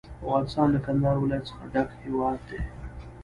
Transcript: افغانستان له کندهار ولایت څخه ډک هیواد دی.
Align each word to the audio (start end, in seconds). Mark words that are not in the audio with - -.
افغانستان 0.23 0.67
له 0.75 0.79
کندهار 0.85 1.15
ولایت 1.19 1.43
څخه 1.49 1.63
ډک 1.73 1.89
هیواد 2.03 2.39
دی. 2.47 2.59